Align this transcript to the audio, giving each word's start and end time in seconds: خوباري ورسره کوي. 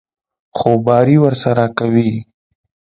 خوباري 0.57 1.15
ورسره 1.23 1.65
کوي. 1.77 2.11